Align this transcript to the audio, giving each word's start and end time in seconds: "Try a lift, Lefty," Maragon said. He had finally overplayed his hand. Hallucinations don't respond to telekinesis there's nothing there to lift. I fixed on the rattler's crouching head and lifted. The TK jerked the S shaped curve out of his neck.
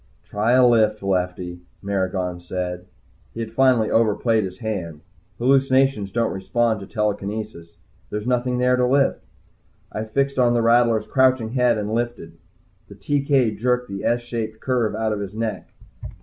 "Try 0.23 0.53
a 0.53 0.65
lift, 0.67 1.03
Lefty," 1.03 1.59
Maragon 1.83 2.39
said. 2.39 2.87
He 3.35 3.39
had 3.41 3.51
finally 3.53 3.91
overplayed 3.91 4.43
his 4.45 4.57
hand. 4.57 5.01
Hallucinations 5.37 6.11
don't 6.11 6.33
respond 6.33 6.79
to 6.79 6.87
telekinesis 6.87 7.77
there's 8.09 8.25
nothing 8.25 8.57
there 8.57 8.75
to 8.77 8.85
lift. 8.87 9.23
I 9.91 10.05
fixed 10.05 10.39
on 10.39 10.55
the 10.55 10.63
rattler's 10.63 11.05
crouching 11.05 11.49
head 11.51 11.77
and 11.77 11.93
lifted. 11.93 12.39
The 12.87 12.95
TK 12.95 13.59
jerked 13.59 13.89
the 13.89 14.03
S 14.03 14.21
shaped 14.21 14.59
curve 14.59 14.95
out 14.95 15.13
of 15.13 15.19
his 15.19 15.35
neck. 15.35 15.71